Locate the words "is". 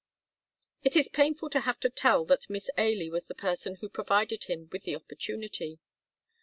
0.95-1.09